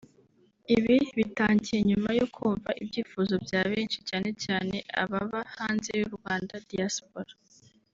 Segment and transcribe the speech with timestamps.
[0.75, 7.33] Ibi bitangiye nyuma yo nkumva ibyifuzo bya benshi cyane cyane ababa hanze y'u Rwanda (Diaspora)